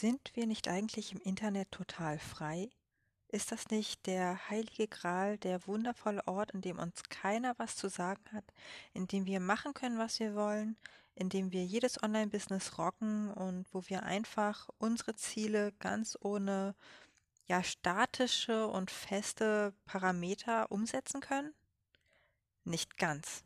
Sind 0.00 0.34
wir 0.34 0.46
nicht 0.46 0.66
eigentlich 0.66 1.12
im 1.12 1.20
Internet 1.20 1.72
total 1.72 2.18
frei? 2.18 2.70
Ist 3.28 3.52
das 3.52 3.68
nicht 3.68 4.06
der 4.06 4.48
heilige 4.48 4.88
Gral, 4.88 5.36
der 5.36 5.66
wundervolle 5.66 6.26
Ort, 6.26 6.52
in 6.52 6.62
dem 6.62 6.78
uns 6.78 7.02
keiner 7.10 7.52
was 7.58 7.76
zu 7.76 7.90
sagen 7.90 8.24
hat, 8.32 8.44
in 8.94 9.08
dem 9.08 9.26
wir 9.26 9.40
machen 9.40 9.74
können, 9.74 9.98
was 9.98 10.18
wir 10.18 10.34
wollen, 10.34 10.78
in 11.16 11.28
dem 11.28 11.52
wir 11.52 11.66
jedes 11.66 12.02
Online-Business 12.02 12.78
rocken 12.78 13.30
und 13.30 13.66
wo 13.74 13.82
wir 13.88 14.02
einfach 14.04 14.70
unsere 14.78 15.16
Ziele 15.16 15.72
ganz 15.80 16.16
ohne 16.22 16.74
ja 17.44 17.62
statische 17.62 18.68
und 18.68 18.90
feste 18.90 19.74
Parameter 19.84 20.72
umsetzen 20.72 21.20
können? 21.20 21.52
Nicht 22.64 22.96
ganz. 22.96 23.44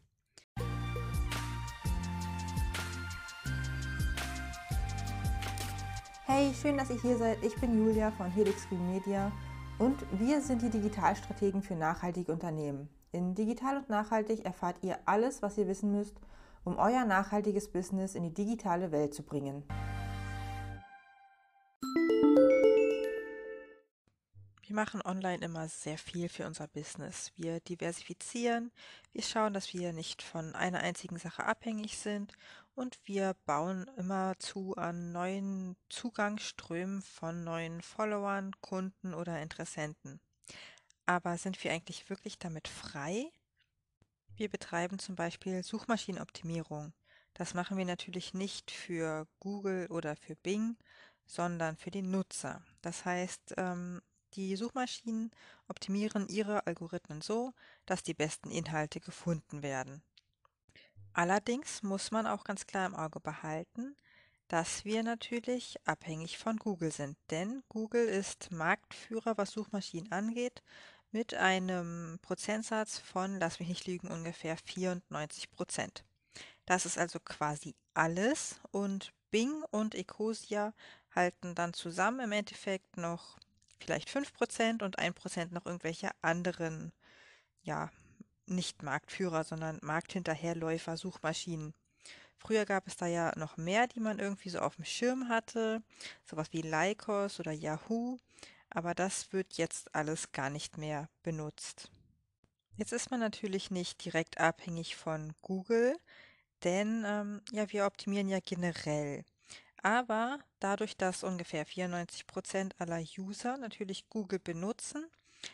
Hey, 6.27 6.55
schön, 6.55 6.79
dass 6.79 6.89
ihr 6.89 6.99
hier 7.03 7.19
seid. 7.19 7.45
Ich 7.45 7.55
bin 7.61 7.77
Julia 7.77 8.11
von 8.11 8.31
Helix 8.31 8.67
Green 8.71 8.91
Media 8.91 9.31
und 9.79 9.95
wir 10.19 10.41
sind 10.41 10.63
die 10.63 10.71
Digitalstrategen 10.71 11.61
für 11.61 11.75
nachhaltige 11.75 12.33
Unternehmen. 12.33 12.89
In 13.13 13.35
Digital 13.35 13.77
und 13.77 13.91
Nachhaltig 13.91 14.43
erfahrt 14.43 14.77
ihr 14.81 14.97
alles, 15.05 15.43
was 15.43 15.59
ihr 15.59 15.69
wissen 15.69 15.93
müsst, 15.93 16.17
um 16.65 16.79
euer 16.79 17.05
nachhaltiges 17.05 17.71
Business 17.71 18.15
in 18.15 18.23
die 18.23 18.33
digitale 18.33 18.91
Welt 18.91 19.13
zu 19.13 19.23
bringen. 19.23 19.65
Wir 24.75 24.81
machen 24.83 25.03
online 25.03 25.45
immer 25.45 25.69
sehr 25.69 25.97
viel 25.97 26.29
für 26.29 26.47
unser 26.47 26.67
Business. 26.67 27.31
Wir 27.37 27.61
diversifizieren, 27.61 28.73
wir 29.13 29.23
schauen, 29.23 29.55
dass 29.55 29.73
wir 29.73 29.93
nicht 29.93 30.21
von 30.21 30.57
einer 30.57 30.81
einzigen 30.81 31.17
Sache 31.17 31.45
abhängig 31.45 31.97
sind 31.97 32.33
und 32.75 32.99
wir 33.05 33.37
bauen 33.47 33.89
immer 33.97 34.37
zu 34.41 34.75
an 34.75 35.13
neuen 35.13 35.77
Zugangsströmen 35.91 37.03
von 37.03 37.45
neuen 37.45 37.83
Followern, 37.83 38.51
Kunden 38.63 39.15
oder 39.15 39.41
Interessenten. 39.41 40.19
Aber 41.07 41.39
sind 41.39 41.63
wir 41.63 41.71
eigentlich 41.71 42.11
wirklich 42.11 42.41
damit 42.41 42.67
frei? 42.67 43.31
Wir 44.35 44.49
betreiben 44.49 44.99
zum 44.99 45.15
Beispiel 45.15 45.63
Suchmaschinenoptimierung. 45.63 46.93
Das 47.35 47.55
machen 47.55 47.79
wir 47.79 47.85
natürlich 47.85 48.35
nicht 48.35 48.73
für 48.73 49.29
Google 49.39 49.87
oder 49.87 50.17
für 50.17 50.35
Bing, 50.35 50.77
sondern 51.27 51.77
für 51.77 51.93
den 51.93 52.11
Nutzer. 52.11 52.61
Das 52.83 53.05
heißt, 53.05 53.55
ähm, 53.57 54.03
die 54.37 54.57
Suchmaschinen 54.57 55.31
optimieren 55.69 56.29
ihre 56.29 56.67
Algorithmen 56.67 57.21
so, 57.21 57.53
dass 57.87 58.03
die 58.03 58.15
besten 58.15 58.51
Inhalte 58.51 59.01
gefunden 59.01 59.63
werden. 59.63 60.03
Allerdings 61.13 61.83
muss 61.83 62.11
man 62.11 62.27
auch 62.27 62.45
ganz 62.45 62.67
klar 62.67 62.87
im 62.87 62.95
Auge 62.95 63.21
behalten, 63.21 63.97
dass 64.49 64.85
wir 64.85 65.03
natürlich 65.03 65.77
abhängig 65.85 66.39
von 66.39 66.59
Google 66.59 66.93
sind, 66.93 67.17
denn 67.31 67.63
Google 67.69 68.07
ist 68.07 68.51
Marktführer, 68.51 69.39
was 69.39 69.53
Suchmaschinen 69.53 70.13
angeht, 70.13 70.63
mit 71.13 71.35
einem 71.35 72.19
Prozentsatz 72.21 72.99
von, 72.99 73.39
lass 73.39 73.61
mich 73.61 73.69
nicht 73.69 73.87
lügen, 73.87 74.09
ungefähr 74.09 74.57
94 74.57 75.51
Prozent. 75.53 76.05
Das 76.67 76.87
ist 76.87 76.99
also 76.99 77.21
quasi 77.21 77.75
alles 77.95 78.61
und 78.73 79.13
Bing 79.31 79.63
und 79.71 79.95
Ecosia 79.95 80.75
halten 81.15 81.55
dann 81.55 81.73
zusammen 81.73 82.21
im 82.21 82.33
Endeffekt 82.33 82.97
noch 82.97 83.39
vielleicht 83.85 84.09
5% 84.09 84.83
und 84.83 84.99
1% 84.99 85.53
noch 85.53 85.67
irgendwelche 85.67 86.11
anderen, 86.23 86.93
ja, 87.63 87.91
nicht 88.47 88.83
Marktführer, 88.83 89.45
sondern 89.45 89.79
Markthinterherläufer, 89.83 90.97
Suchmaschinen. 90.97 91.75
Früher 92.37 92.67
gab 92.67 92.87
es 92.87 92.97
da 92.97 93.07
ja 93.07 93.33
noch 93.37 93.57
mehr, 93.57 93.87
die 93.87 94.01
man 94.01 94.19
irgendwie 94.19 94.51
so 94.51 94.59
auf 94.59 94.77
dem 94.77 94.85
Schirm 94.85 95.29
hatte, 95.29 95.83
sowas 96.25 96.49
wie 96.53 96.63
Lycos 96.63 97.41
oder 97.41 97.53
Yahoo, 97.53 98.19
aber 98.69 98.95
das 98.95 99.33
wird 99.33 99.55
jetzt 99.55 99.95
alles 99.95 100.33
gar 100.33 100.51
nicht 100.51 100.77
mehr 100.77 101.09
benutzt. 101.23 101.91
Jetzt 102.77 102.93
ist 102.93 103.11
man 103.11 103.21
natürlich 103.21 103.71
nicht 103.71 104.05
direkt 104.05 104.39
abhängig 104.39 104.97
von 104.97 105.33
Google, 105.43 105.97
denn 106.65 107.05
ähm, 107.07 107.41
ja, 107.53 107.71
wir 107.71 107.87
optimieren 107.87 108.29
ja 108.29 108.41
generell. 108.41 109.25
Aber 109.85 110.39
dadurch, 110.61 110.97
dass 110.97 111.23
ungefähr 111.23 111.67
94 111.67 112.27
Prozent 112.27 112.75
aller 112.81 113.05
User 113.19 113.59
natürlich 113.59 114.09
Google 114.09 114.39
benutzen, 114.39 115.05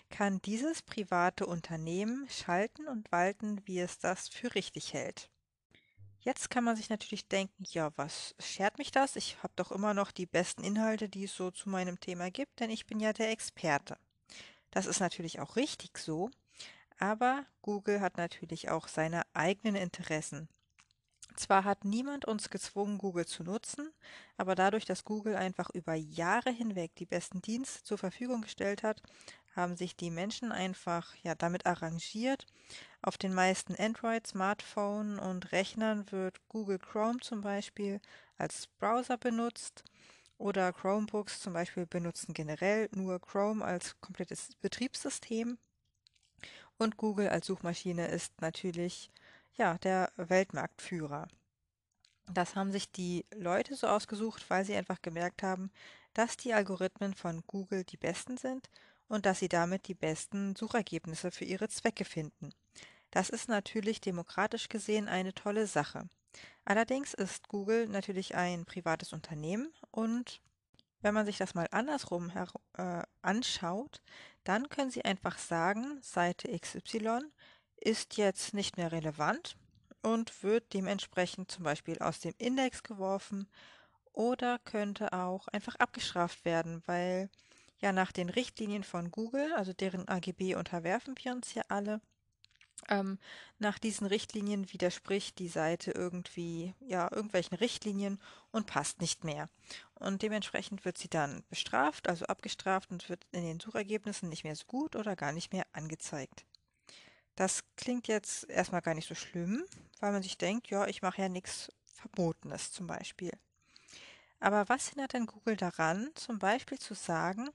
kann 0.08 0.40
dieses 0.42 0.82
private 0.82 1.46
Unternehmen 1.46 2.28
schalten 2.30 2.86
und 2.86 3.10
walten, 3.10 3.60
wie 3.66 3.80
es 3.80 3.98
das 3.98 4.28
für 4.28 4.54
richtig 4.54 4.94
hält. 4.94 5.30
Jetzt 6.20 6.48
kann 6.48 6.62
man 6.62 6.76
sich 6.76 6.90
natürlich 6.90 7.26
denken, 7.26 7.64
ja, 7.70 7.90
was 7.96 8.36
schert 8.38 8.78
mich 8.78 8.92
das? 8.92 9.16
Ich 9.16 9.42
habe 9.42 9.52
doch 9.56 9.72
immer 9.72 9.94
noch 9.94 10.12
die 10.12 10.26
besten 10.26 10.62
Inhalte, 10.62 11.08
die 11.08 11.24
es 11.24 11.34
so 11.34 11.50
zu 11.50 11.68
meinem 11.68 11.98
Thema 11.98 12.30
gibt, 12.30 12.60
denn 12.60 12.70
ich 12.70 12.86
bin 12.86 13.00
ja 13.00 13.12
der 13.12 13.30
Experte. 13.32 13.98
Das 14.70 14.86
ist 14.86 15.00
natürlich 15.00 15.40
auch 15.40 15.56
richtig 15.56 15.98
so, 15.98 16.30
aber 17.00 17.46
Google 17.62 18.00
hat 18.00 18.16
natürlich 18.16 18.70
auch 18.70 18.86
seine 18.86 19.24
eigenen 19.34 19.74
Interessen. 19.74 20.48
Zwar 21.36 21.64
hat 21.64 21.84
niemand 21.84 22.24
uns 22.24 22.50
gezwungen, 22.50 22.98
Google 22.98 23.26
zu 23.26 23.42
nutzen, 23.44 23.90
aber 24.36 24.54
dadurch, 24.54 24.84
dass 24.84 25.04
Google 25.04 25.36
einfach 25.36 25.70
über 25.70 25.94
Jahre 25.94 26.50
hinweg 26.50 26.94
die 26.96 27.06
besten 27.06 27.40
Dienste 27.42 27.82
zur 27.82 27.98
Verfügung 27.98 28.42
gestellt 28.42 28.82
hat, 28.82 29.02
haben 29.56 29.76
sich 29.76 29.96
die 29.96 30.10
Menschen 30.10 30.52
einfach 30.52 31.14
ja 31.22 31.34
damit 31.34 31.66
arrangiert. 31.66 32.46
Auf 33.02 33.18
den 33.18 33.34
meisten 33.34 33.74
Android-Smartphones 33.74 35.20
und 35.20 35.52
Rechnern 35.52 36.10
wird 36.12 36.40
Google 36.48 36.78
Chrome 36.78 37.20
zum 37.20 37.40
Beispiel 37.40 38.00
als 38.36 38.68
Browser 38.78 39.16
benutzt 39.16 39.84
oder 40.38 40.72
Chromebooks 40.72 41.40
zum 41.40 41.52
Beispiel 41.52 41.86
benutzen 41.86 42.32
generell 42.32 42.88
nur 42.92 43.20
Chrome 43.20 43.64
als 43.64 44.00
komplettes 44.00 44.50
Betriebssystem. 44.60 45.58
Und 46.78 46.96
Google 46.96 47.28
als 47.28 47.46
Suchmaschine 47.46 48.08
ist 48.08 48.40
natürlich 48.40 49.10
ja, 49.54 49.78
der 49.78 50.12
Weltmarktführer. 50.16 51.28
Das 52.32 52.54
haben 52.54 52.70
sich 52.70 52.90
die 52.92 53.26
Leute 53.34 53.74
so 53.74 53.88
ausgesucht, 53.88 54.48
weil 54.48 54.64
sie 54.64 54.76
einfach 54.76 55.02
gemerkt 55.02 55.42
haben, 55.42 55.70
dass 56.14 56.36
die 56.36 56.54
Algorithmen 56.54 57.14
von 57.14 57.42
Google 57.46 57.84
die 57.84 57.96
besten 57.96 58.36
sind 58.36 58.70
und 59.08 59.26
dass 59.26 59.40
sie 59.40 59.48
damit 59.48 59.88
die 59.88 59.94
besten 59.94 60.54
Suchergebnisse 60.54 61.30
für 61.30 61.44
ihre 61.44 61.68
Zwecke 61.68 62.04
finden. 62.04 62.50
Das 63.10 63.28
ist 63.30 63.48
natürlich 63.48 64.00
demokratisch 64.00 64.68
gesehen 64.68 65.08
eine 65.08 65.34
tolle 65.34 65.66
Sache. 65.66 66.08
Allerdings 66.64 67.14
ist 67.14 67.48
Google 67.48 67.88
natürlich 67.88 68.36
ein 68.36 68.64
privates 68.64 69.12
Unternehmen 69.12 69.72
und 69.90 70.40
wenn 71.02 71.14
man 71.14 71.26
sich 71.26 71.38
das 71.38 71.54
mal 71.54 71.66
andersrum 71.70 72.30
äh, 72.76 73.02
anschaut, 73.22 74.02
dann 74.44 74.68
können 74.68 74.90
Sie 74.90 75.04
einfach 75.04 75.38
sagen, 75.38 75.98
Seite 76.02 76.48
XY 76.56 77.22
ist 77.80 78.16
jetzt 78.16 78.54
nicht 78.54 78.76
mehr 78.76 78.92
relevant 78.92 79.56
und 80.02 80.42
wird 80.42 80.72
dementsprechend 80.74 81.50
zum 81.50 81.64
Beispiel 81.64 81.98
aus 81.98 82.20
dem 82.20 82.34
Index 82.38 82.82
geworfen 82.82 83.48
oder 84.12 84.58
könnte 84.58 85.12
auch 85.12 85.48
einfach 85.48 85.76
abgestraft 85.76 86.44
werden, 86.44 86.82
weil 86.86 87.30
ja 87.78 87.92
nach 87.92 88.12
den 88.12 88.28
Richtlinien 88.28 88.84
von 88.84 89.10
Google, 89.10 89.52
also 89.54 89.72
deren 89.72 90.08
AGB 90.08 90.54
unterwerfen 90.54 91.14
wir 91.22 91.32
uns 91.32 91.54
ja 91.54 91.62
alle, 91.68 92.00
ähm, 92.88 93.18
nach 93.58 93.78
diesen 93.78 94.06
Richtlinien 94.06 94.72
widerspricht 94.72 95.38
die 95.38 95.48
Seite 95.48 95.92
irgendwie 95.92 96.74
ja 96.80 97.08
irgendwelchen 97.12 97.56
Richtlinien 97.56 98.20
und 98.52 98.66
passt 98.66 99.00
nicht 99.00 99.24
mehr. 99.24 99.48
Und 99.94 100.22
dementsprechend 100.22 100.84
wird 100.84 100.96
sie 100.98 101.08
dann 101.08 101.44
bestraft, 101.50 102.08
also 102.08 102.24
abgestraft 102.26 102.90
und 102.90 103.08
wird 103.08 103.26
in 103.32 103.42
den 103.42 103.60
Suchergebnissen 103.60 104.28
nicht 104.28 104.44
mehr 104.44 104.56
so 104.56 104.64
gut 104.66 104.96
oder 104.96 105.14
gar 105.14 105.32
nicht 105.32 105.52
mehr 105.52 105.66
angezeigt. 105.72 106.44
Das 107.40 107.64
klingt 107.74 108.06
jetzt 108.06 108.50
erstmal 108.50 108.82
gar 108.82 108.92
nicht 108.92 109.08
so 109.08 109.14
schlimm, 109.14 109.64
weil 109.98 110.12
man 110.12 110.22
sich 110.22 110.36
denkt, 110.36 110.68
ja, 110.68 110.86
ich 110.86 111.00
mache 111.00 111.22
ja 111.22 111.30
nichts 111.30 111.72
Verbotenes 111.86 112.70
zum 112.70 112.86
Beispiel. 112.86 113.32
Aber 114.40 114.68
was 114.68 114.88
hindert 114.90 115.14
denn 115.14 115.24
Google 115.24 115.56
daran, 115.56 116.10
zum 116.16 116.38
Beispiel 116.38 116.78
zu 116.78 116.92
sagen, 116.92 117.48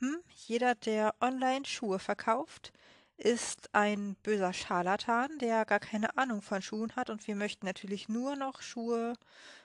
hm, 0.00 0.16
jeder, 0.48 0.74
der 0.74 1.14
online 1.20 1.64
Schuhe 1.64 2.00
verkauft, 2.00 2.72
ist 3.16 3.74
ein 3.74 4.16
böser 4.22 4.52
Scharlatan, 4.52 5.38
der 5.38 5.64
gar 5.64 5.80
keine 5.80 6.16
Ahnung 6.16 6.42
von 6.42 6.62
Schuhen 6.62 6.96
hat 6.96 7.10
und 7.10 7.26
wir 7.26 7.36
möchten 7.36 7.66
natürlich 7.66 8.08
nur 8.08 8.36
noch 8.36 8.62
Schuhe 8.62 9.14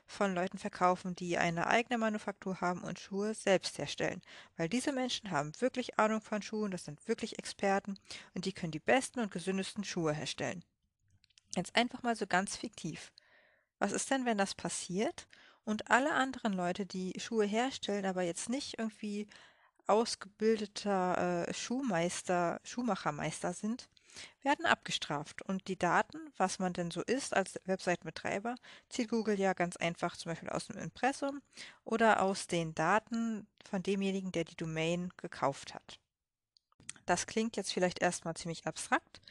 von 0.05 0.33
Leuten 0.33 0.57
verkaufen, 0.57 1.15
die 1.15 1.38
eine 1.38 1.67
eigene 1.67 1.97
Manufaktur 1.97 2.61
haben 2.61 2.83
und 2.83 2.99
Schuhe 2.99 3.33
selbst 3.33 3.77
herstellen. 3.77 4.21
Weil 4.55 4.69
diese 4.69 4.91
Menschen 4.91 5.31
haben 5.31 5.51
wirklich 5.59 5.99
Ahnung 5.99 6.21
von 6.21 6.41
Schuhen, 6.41 6.71
das 6.71 6.85
sind 6.85 7.07
wirklich 7.07 7.39
Experten 7.39 7.97
und 8.33 8.45
die 8.45 8.53
können 8.53 8.71
die 8.71 8.79
besten 8.79 9.19
und 9.19 9.31
gesündesten 9.31 9.83
Schuhe 9.83 10.13
herstellen. 10.13 10.63
Jetzt 11.55 11.75
einfach 11.75 12.03
mal 12.03 12.15
so 12.15 12.27
ganz 12.27 12.55
fiktiv. 12.55 13.11
Was 13.79 13.91
ist 13.91 14.09
denn, 14.11 14.25
wenn 14.25 14.38
das 14.38 14.55
passiert 14.55 15.27
und 15.65 15.89
alle 15.89 16.13
anderen 16.13 16.53
Leute, 16.53 16.85
die 16.85 17.13
Schuhe 17.19 17.45
herstellen, 17.45 18.05
aber 18.05 18.21
jetzt 18.21 18.49
nicht 18.49 18.79
irgendwie 18.79 19.27
ausgebildeter 19.88 21.48
äh, 21.48 21.54
Schuhmeister, 21.54 22.60
Schuhmachermeister 22.63 23.54
sind, 23.54 23.89
werden 24.42 24.66
abgestraft. 24.66 25.42
Und 25.42 25.68
die 25.68 25.78
Daten, 25.78 26.18
was 26.38 26.60
man 26.60 26.74
denn 26.74 26.92
so 26.92 27.01
ist 27.01 27.36
als 27.36 27.60
Webseitenbetreiber, 27.66 28.56
zieht 28.89 29.10
Google 29.10 29.39
ja 29.39 29.54
ganz 29.54 29.78
einfach 29.78 30.18
zum 30.18 30.31
Beispiel 30.31 30.50
aus 30.50 30.68
dem 30.68 30.78
Impressum 30.78 31.42
oder 31.84 32.22
aus 32.22 32.48
den 32.48 32.75
Daten 32.75 33.48
von 33.69 33.84
demjenigen, 33.84 34.31
der 34.31 34.44
die 34.44 34.56
Domain 34.56 35.12
gekauft 35.18 35.74
hat. 35.74 36.00
Das 37.06 37.25
klingt 37.25 37.56
jetzt 37.56 37.72
vielleicht 37.72 38.01
erstmal 38.01 38.36
ziemlich 38.36 38.68
abstrakt, 38.68 39.22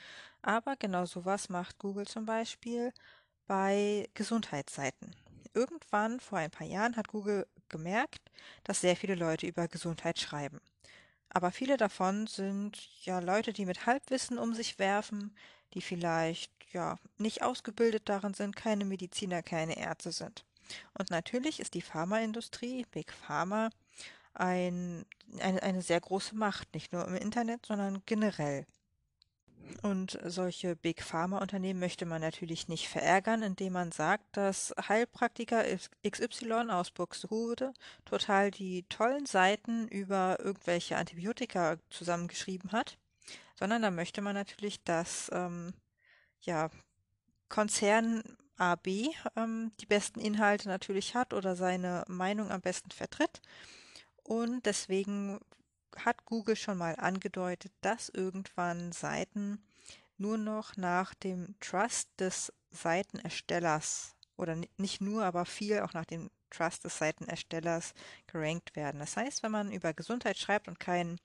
aber 0.40 0.76
genau 0.76 1.04
sowas 1.04 1.50
macht 1.50 1.78
Google 1.78 2.06
zum 2.06 2.24
Beispiel 2.24 2.92
bei 3.46 4.08
Gesundheitsseiten. 4.14 5.14
Irgendwann 5.56 6.20
vor 6.20 6.36
ein 6.36 6.50
paar 6.50 6.66
Jahren 6.66 6.96
hat 6.96 7.08
Google 7.08 7.46
gemerkt, 7.70 8.20
dass 8.62 8.82
sehr 8.82 8.94
viele 8.94 9.14
Leute 9.14 9.46
über 9.46 9.68
Gesundheit 9.68 10.18
schreiben. 10.18 10.60
Aber 11.30 11.50
viele 11.50 11.78
davon 11.78 12.26
sind 12.26 12.76
ja 13.04 13.20
Leute, 13.20 13.54
die 13.54 13.64
mit 13.64 13.86
Halbwissen 13.86 14.38
um 14.38 14.52
sich 14.52 14.78
werfen, 14.78 15.34
die 15.72 15.80
vielleicht 15.80 16.52
ja 16.72 16.98
nicht 17.16 17.42
ausgebildet 17.42 18.08
darin 18.10 18.34
sind, 18.34 18.54
keine 18.54 18.84
Mediziner, 18.84 19.42
keine 19.42 19.78
Ärzte 19.78 20.12
sind. 20.12 20.44
Und 20.92 21.10
natürlich 21.10 21.58
ist 21.58 21.72
die 21.72 21.82
Pharmaindustrie, 21.82 22.84
Big 22.90 23.10
Pharma, 23.10 23.70
ein, 24.34 25.06
eine, 25.40 25.62
eine 25.62 25.80
sehr 25.80 26.00
große 26.00 26.36
Macht, 26.36 26.74
nicht 26.74 26.92
nur 26.92 27.06
im 27.06 27.14
Internet, 27.14 27.64
sondern 27.64 28.02
generell. 28.04 28.66
Und 29.82 30.18
solche 30.24 30.76
Big 30.76 31.02
Pharma-Unternehmen 31.02 31.80
möchte 31.80 32.06
man 32.06 32.20
natürlich 32.20 32.68
nicht 32.68 32.88
verärgern, 32.88 33.42
indem 33.42 33.74
man 33.74 33.92
sagt, 33.92 34.36
dass 34.36 34.74
Heilpraktiker 34.88 35.64
XY 36.08 36.70
aus 36.70 36.90
Buxtehude 36.90 37.72
total 38.04 38.50
die 38.50 38.84
tollen 38.88 39.26
Seiten 39.26 39.88
über 39.88 40.38
irgendwelche 40.40 40.96
Antibiotika 40.96 41.76
zusammengeschrieben 41.90 42.72
hat, 42.72 42.98
sondern 43.54 43.82
da 43.82 43.90
möchte 43.90 44.22
man 44.22 44.34
natürlich, 44.34 44.82
dass 44.82 45.30
ähm, 45.32 45.72
ja, 46.42 46.70
Konzern 47.48 48.22
AB 48.58 48.88
ähm, 49.36 49.72
die 49.80 49.86
besten 49.86 50.20
Inhalte 50.20 50.68
natürlich 50.68 51.14
hat 51.14 51.34
oder 51.34 51.56
seine 51.56 52.04
Meinung 52.08 52.50
am 52.50 52.60
besten 52.60 52.90
vertritt. 52.90 53.42
Und 54.22 54.66
deswegen 54.66 55.38
hat 56.04 56.24
Google 56.24 56.56
schon 56.56 56.78
mal 56.78 56.96
angedeutet, 56.96 57.72
dass 57.80 58.08
irgendwann 58.08 58.92
Seiten 58.92 59.64
nur 60.18 60.38
noch 60.38 60.76
nach 60.76 61.14
dem 61.14 61.54
Trust 61.60 62.08
des 62.18 62.52
Seitenerstellers 62.70 64.14
oder 64.36 64.56
nicht 64.76 65.00
nur, 65.00 65.24
aber 65.24 65.44
viel 65.44 65.80
auch 65.80 65.92
nach 65.92 66.04
dem 66.04 66.30
Trust 66.50 66.84
des 66.84 66.98
Seitenerstellers 66.98 67.94
gerankt 68.26 68.76
werden. 68.76 69.00
Das 69.00 69.16
heißt, 69.16 69.42
wenn 69.42 69.52
man 69.52 69.72
über 69.72 69.92
Gesundheit 69.94 70.38
schreibt 70.38 70.68
und 70.68 70.80
kein 70.80 71.18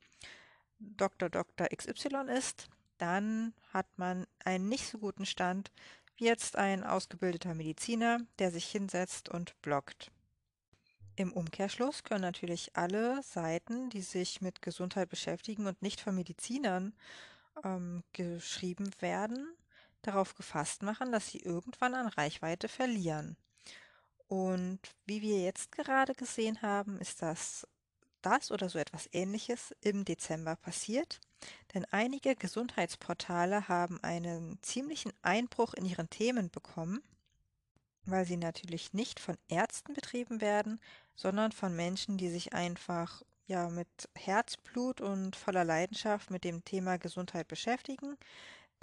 Dr. 0.80 1.30
Dr. 1.30 1.68
XY 1.68 2.30
ist, 2.36 2.70
dann 2.98 3.54
hat 3.74 3.88
man 3.98 4.26
einen 4.44 4.70
nicht 4.70 4.88
so 4.88 4.98
guten 4.98 5.26
Stand 5.26 5.72
wie 6.18 6.26
jetzt 6.26 6.56
ein 6.56 6.84
ausgebildeter 6.84 7.54
Mediziner, 7.54 8.20
der 8.40 8.52
sich 8.52 8.66
hinsetzt 8.66 9.30
und 9.30 9.60
bloggt. 9.62 10.12
Im 11.16 11.34
Umkehrschluss 11.34 12.04
können 12.04 12.22
natürlich 12.22 12.76
alle 12.76 13.22
Seiten, 13.24 13.90
die 13.90 14.02
sich 14.02 14.42
mit 14.42 14.62
Gesundheit 14.62 15.10
beschäftigen 15.10 15.68
und 15.68 15.82
nicht 15.82 16.00
von 16.02 16.16
Medizinern 16.16 16.94
ähm, 17.64 18.04
geschrieben 18.14 18.92
werden, 19.00 19.48
darauf 20.02 20.36
gefasst 20.36 20.84
machen, 20.84 21.12
dass 21.12 21.30
sie 21.30 21.40
irgendwann 21.40 21.94
an 21.94 22.08
Reichweite 22.08 22.68
verlieren. 22.68 23.36
Und 24.28 24.80
wie 25.06 25.22
wir 25.22 25.42
jetzt 25.42 25.72
gerade 25.74 26.16
gesehen 26.16 26.62
haben, 26.62 26.98
ist 27.00 27.22
das 27.22 27.68
das 28.22 28.52
oder 28.52 28.70
so 28.70 28.80
etwas 28.80 29.10
ähnliches 29.12 29.76
im 29.82 30.06
Dezember 30.06 30.56
passiert, 30.56 31.20
denn 31.74 31.86
einige 31.92 32.36
Gesundheitsportale 32.36 33.68
haben 33.68 34.02
einen 34.04 34.60
ziemlichen 34.62 35.12
Einbruch 35.24 35.74
in 35.74 35.86
ihren 35.86 36.10
Themen 36.10 36.50
bekommen 36.52 37.02
weil 38.06 38.26
sie 38.26 38.38
natürlich 38.38 38.94
nicht 38.94 39.20
von 39.20 39.38
Ärzten 39.48 39.94
betrieben 39.94 40.42
werden, 40.42 40.80
sondern 41.16 41.52
von 41.52 41.76
Menschen, 41.76 42.18
die 42.18 42.30
sich 42.30 42.54
einfach 42.54 43.22
ja 43.48 43.70
mit 43.70 44.10
Herzblut 44.16 45.02
und 45.02 45.36
voller 45.36 45.64
Leidenschaft 45.64 46.32
mit 46.32 46.44
dem 46.44 46.64
Thema 46.64 46.98
Gesundheit 46.98 47.48
beschäftigen, 47.48 48.18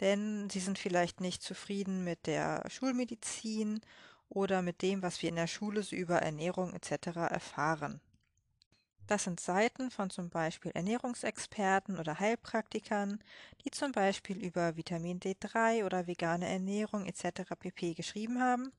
denn 0.01 0.49
sie 0.51 0.61
sind 0.61 0.79
vielleicht 0.79 1.21
nicht 1.21 1.43
zufrieden 1.43 2.05
mit 2.05 2.27
der 2.27 2.63
Schulmedizin 2.69 3.81
oder 4.29 4.63
mit 4.63 4.83
dem, 4.83 5.03
was 5.03 5.23
wir 5.23 5.31
in 5.31 5.37
der 5.37 5.47
Schule 5.47 5.83
so 5.83 5.97
über 5.97 6.19
Ernährung 6.19 6.73
etc. 6.75 7.17
erfahren. 7.31 8.01
Das 9.09 9.25
sind 9.25 9.41
Seiten 9.41 9.91
von 9.91 10.11
zum 10.11 10.29
Beispiel 10.29 10.71
Ernährungsexperten 10.73 11.99
oder 11.99 12.21
Heilpraktikern, 12.21 13.19
die 13.65 13.71
zum 13.71 13.91
Beispiel 13.91 14.37
über 14.37 14.77
Vitamin 14.77 15.19
D3 15.19 15.87
oder 15.87 16.07
vegane 16.07 16.47
Ernährung 16.47 17.07
etc. 17.07 17.55
pp. 17.59 17.95
geschrieben 17.95 18.39
haben 18.39 18.71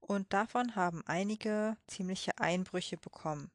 und 0.00 0.32
davon 0.32 0.76
haben 0.76 1.02
einige 1.06 1.76
ziemliche 1.88 2.38
Einbrüche 2.38 2.96
bekommen. 2.96 3.50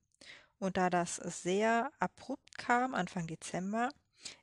Und 0.60 0.78
da 0.78 0.92
das 0.92 1.16
sehr 1.16 1.92
abrupt 1.98 2.56
kam, 2.60 2.94
Anfang 2.94 3.26
Dezember, 3.26 3.90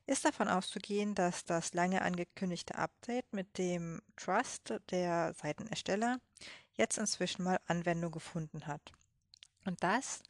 ist 0.05 0.25
davon 0.25 0.49
auszugehen, 0.49 1.15
dass 1.15 1.45
das 1.45 1.73
lange 1.73 2.01
angekündigte 2.01 2.75
Update 2.75 3.31
mit 3.31 3.57
dem 3.57 4.01
Trust 4.17 4.73
der 4.91 5.33
Seitenersteller 5.33 6.19
jetzt 6.73 6.97
inzwischen 6.97 7.43
mal 7.43 7.61
Anwendung 7.67 8.11
gefunden 8.11 8.67
hat. 8.67 8.91
Und 9.63 9.81
das 9.81 10.23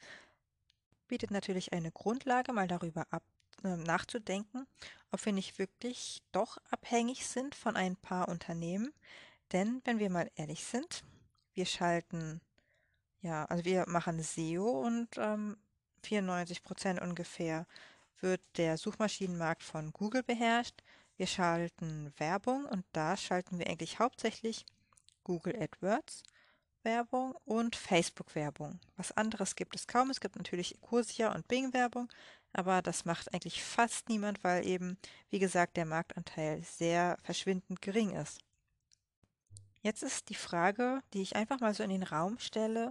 bietet 1.09 1.31
natürlich 1.31 1.73
eine 1.73 1.91
Grundlage, 1.91 2.53
mal 2.53 2.67
darüber 2.67 3.06
ab, 3.11 3.23
äh, 3.63 3.75
nachzudenken, 3.75 4.65
ob 5.11 5.25
wir 5.25 5.33
nicht 5.33 5.59
wirklich 5.59 6.21
doch 6.31 6.57
abhängig 6.71 7.27
sind 7.27 7.56
von 7.56 7.75
ein 7.75 7.97
paar 7.97 8.29
Unternehmen. 8.29 8.94
Denn 9.51 9.81
wenn 9.83 10.00
wir 10.00 10.09
mal 10.09 10.31
ehrlich 10.35 10.63
sind, 10.63 11.03
wir 11.53 11.65
schalten, 11.65 12.39
ja, 13.21 13.44
also 13.45 13.65
wir 13.65 13.85
machen 13.89 14.23
SEO 14.23 14.85
und 14.85 15.09
ähm, 15.17 15.57
94 16.03 16.63
Prozent 16.63 17.01
ungefähr 17.01 17.65
wird 18.21 18.41
der 18.57 18.77
Suchmaschinenmarkt 18.77 19.63
von 19.63 19.91
Google 19.91 20.23
beherrscht. 20.23 20.83
Wir 21.17 21.27
schalten 21.27 22.13
Werbung 22.17 22.65
und 22.65 22.85
da 22.94 23.17
schalten 23.17 23.59
wir 23.59 23.67
eigentlich 23.67 24.00
hauptsächlich 24.00 24.65
Google 25.23 25.61
AdWords. 25.61 26.23
Werbung 26.89 27.36
und 27.45 27.75
Facebook-Werbung. 27.75 28.80
Was 28.97 29.12
anderes 29.12 29.56
gibt 29.56 29.75
es 29.75 29.86
kaum. 29.86 30.09
Es 30.09 30.19
gibt 30.19 30.38
natürlich 30.38 30.74
Ecosia 30.74 31.36
und 31.36 31.47
Bing-Werbung, 31.47 32.09
aber 32.51 32.81
das 32.81 33.06
macht 33.06 33.31
eigentlich 33.31 33.63
fast 33.63 34.09
niemand, 34.09 34.44
weil 34.44 34.65
eben, 34.65 34.97
wie 35.30 35.38
gesagt, 35.38 35.77
der 35.77 35.86
Marktanteil 35.86 36.63
sehr 36.63 37.19
verschwindend 37.21 37.80
gering 37.83 38.15
ist. 38.15 38.39
Jetzt 39.83 40.01
ist 40.01 40.30
die 40.30 40.36
Frage, 40.36 41.03
die 41.13 41.21
ich 41.21 41.36
einfach 41.36 41.59
mal 41.59 41.75
so 41.75 41.83
in 41.83 41.91
den 41.91 42.01
Raum 42.01 42.39
stelle, 42.39 42.89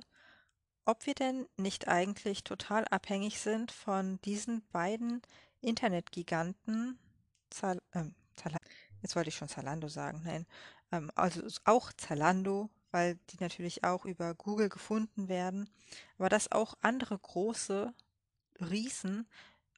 ob 0.85 1.05
wir 1.05 1.15
denn 1.15 1.49
nicht 1.56 1.89
eigentlich 1.89 2.44
total 2.44 2.85
abhängig 2.87 3.41
sind 3.41 3.73
von 3.73 4.21
diesen 4.21 4.62
beiden 4.71 5.22
Internetgiganten, 5.61 7.01
Zal 7.51 7.81
äh, 7.94 8.05
jetzt 9.03 9.17
wollte 9.17 9.31
ich 9.31 9.37
schon 9.37 9.49
Zalando 9.49 9.89
sagen, 9.89 10.22
nein, 10.25 10.46
ähm, 10.93 11.11
also 11.17 11.43
auch 11.65 11.93
Zalando, 11.94 12.70
weil 12.91 13.17
die 13.31 13.37
natürlich 13.41 13.85
auch 13.85 14.05
über 14.05 14.35
Google 14.35 14.69
gefunden 14.69 15.29
werden, 15.29 15.69
aber 16.19 16.29
dass 16.29 16.53
auch 16.53 16.75
andere 16.81 17.19
große 17.19 17.93
Riesen 18.61 19.29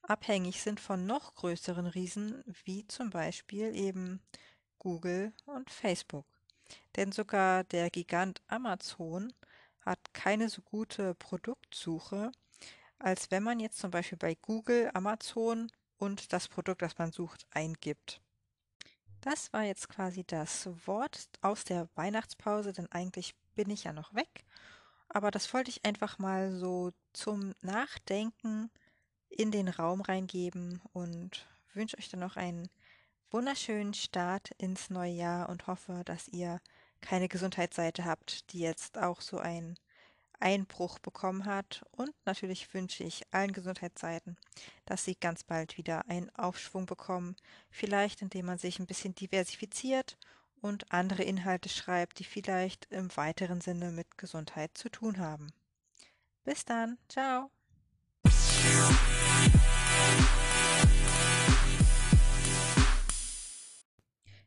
abhängig 0.02 0.62
sind 0.62 0.80
von 0.80 1.06
noch 1.06 1.34
größeren 1.34 1.86
Riesen, 1.86 2.42
wie 2.64 2.86
zum 2.86 3.10
Beispiel 3.10 3.74
eben 3.76 4.20
Google 4.78 5.32
und 5.46 5.70
Facebook. 5.70 6.26
Denn 6.96 7.12
sogar 7.12 7.64
der 7.64 7.90
Gigant 7.90 8.42
Amazon 8.48 9.32
hat 9.80 9.98
keine 10.12 10.48
so 10.48 10.62
gute 10.62 11.14
Produktsuche, 11.14 12.32
als 12.98 13.30
wenn 13.30 13.42
man 13.42 13.60
jetzt 13.60 13.78
zum 13.78 13.90
Beispiel 13.90 14.18
bei 14.18 14.34
Google 14.34 14.90
Amazon 14.94 15.70
und 15.96 16.32
das 16.32 16.48
Produkt, 16.48 16.82
das 16.82 16.98
man 16.98 17.12
sucht, 17.12 17.46
eingibt. 17.50 18.20
Das 19.20 19.52
war 19.52 19.64
jetzt 19.64 19.88
quasi 19.88 20.24
das 20.24 20.68
Wort 20.86 21.28
aus 21.42 21.64
der 21.64 21.88
Weihnachtspause, 21.94 22.72
denn 22.72 22.90
eigentlich 22.90 23.34
bin 23.54 23.68
ich 23.68 23.84
ja 23.84 23.92
noch 23.92 24.14
weg. 24.14 24.44
Aber 25.08 25.30
das 25.30 25.52
wollte 25.52 25.70
ich 25.70 25.84
einfach 25.84 26.18
mal 26.18 26.52
so 26.52 26.92
zum 27.12 27.54
Nachdenken 27.60 28.70
in 29.28 29.50
den 29.50 29.68
Raum 29.68 30.00
reingeben 30.00 30.80
und 30.92 31.46
wünsche 31.74 31.98
euch 31.98 32.08
dann 32.08 32.20
noch 32.20 32.36
einen 32.36 32.68
wunderschönen 33.30 33.94
Start 33.94 34.50
ins 34.58 34.90
neue 34.90 35.12
Jahr 35.12 35.48
und 35.48 35.66
hoffe, 35.66 36.02
dass 36.04 36.28
ihr 36.28 36.60
keine 37.00 37.28
Gesundheitsseite 37.28 38.04
habt, 38.04 38.52
die 38.52 38.60
jetzt 38.60 38.98
auch 38.98 39.20
so 39.20 39.38
ein 39.38 39.78
Einbruch 40.40 40.98
bekommen 40.98 41.44
hat. 41.44 41.84
Und 41.92 42.12
natürlich 42.24 42.72
wünsche 42.74 43.04
ich 43.04 43.22
allen 43.32 43.52
Gesundheitsseiten, 43.52 44.36
dass 44.86 45.04
sie 45.04 45.14
ganz 45.14 45.44
bald 45.44 45.76
wieder 45.76 46.08
einen 46.08 46.30
Aufschwung 46.34 46.86
bekommen. 46.86 47.36
Vielleicht 47.70 48.22
indem 48.22 48.46
man 48.46 48.58
sich 48.58 48.78
ein 48.78 48.86
bisschen 48.86 49.14
diversifiziert 49.14 50.18
und 50.60 50.92
andere 50.92 51.22
Inhalte 51.22 51.68
schreibt, 51.68 52.18
die 52.18 52.24
vielleicht 52.24 52.86
im 52.86 53.14
weiteren 53.16 53.60
Sinne 53.60 53.90
mit 53.90 54.18
Gesundheit 54.18 54.76
zu 54.76 54.88
tun 54.88 55.18
haben. 55.18 55.52
Bis 56.44 56.64
dann. 56.64 56.98
Ciao. 57.08 57.50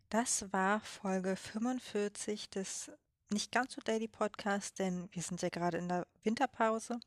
Das 0.09 0.53
war 0.53 0.79
Folge 0.81 1.35
45 1.35 2.51
des 2.51 2.91
nicht 3.33 3.51
ganz 3.51 3.73
so 3.73 3.81
Daily 3.81 4.07
Podcast, 4.07 4.79
denn 4.79 5.09
wir 5.11 5.21
sind 5.21 5.41
ja 5.41 5.49
gerade 5.49 5.77
in 5.77 5.89
der 5.89 6.07
Winterpause. 6.23 6.99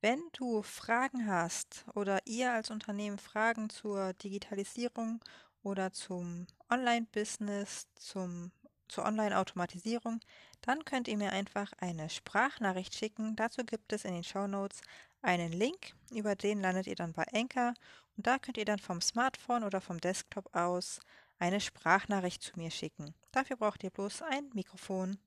Wenn 0.00 0.20
du 0.34 0.62
Fragen 0.62 1.26
hast 1.26 1.86
oder 1.94 2.20
ihr 2.26 2.52
als 2.52 2.70
Unternehmen 2.70 3.18
Fragen 3.18 3.70
zur 3.70 4.12
Digitalisierung 4.12 5.24
oder 5.62 5.92
zum 5.92 6.46
Online-Business, 6.70 7.86
zur 7.96 8.50
Online-Automatisierung, 8.98 10.20
dann 10.60 10.84
könnt 10.84 11.08
ihr 11.08 11.16
mir 11.16 11.32
einfach 11.32 11.72
eine 11.78 12.10
Sprachnachricht 12.10 12.94
schicken. 12.94 13.34
Dazu 13.34 13.64
gibt 13.64 13.92
es 13.92 14.04
in 14.04 14.12
den 14.12 14.24
Show 14.24 14.46
Notes 14.46 14.82
einen 15.22 15.52
Link, 15.52 15.94
über 16.10 16.36
den 16.36 16.60
landet 16.60 16.86
ihr 16.86 16.96
dann 16.96 17.14
bei 17.14 17.24
Anchor 17.32 17.72
und 18.16 18.26
da 18.26 18.38
könnt 18.38 18.58
ihr 18.58 18.66
dann 18.66 18.78
vom 18.78 19.00
Smartphone 19.00 19.64
oder 19.64 19.80
vom 19.80 19.98
Desktop 20.00 20.54
aus 20.54 21.00
eine 21.38 21.60
Sprachnachricht 21.60 22.42
zu 22.42 22.58
mir 22.58 22.70
schicken. 22.70 23.14
Dafür 23.32 23.56
braucht 23.56 23.82
ihr 23.82 23.90
bloß 23.90 24.22
ein 24.22 24.50
Mikrofon. 24.52 25.18